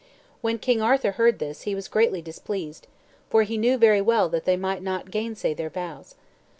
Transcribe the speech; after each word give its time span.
When 0.41 0.57
King 0.57 0.81
Arthur 0.81 1.11
heard 1.11 1.37
this, 1.37 1.61
he 1.61 1.75
was 1.75 1.87
greatly 1.87 2.23
displeased, 2.23 2.87
for 3.29 3.43
he 3.43 3.55
knew 3.55 3.77
well 4.01 4.29
that 4.29 4.45
they 4.45 4.57
might 4.57 4.81
not 4.81 5.11
gainsay 5.11 5.53
their 5.53 5.69
vows. 5.69 6.15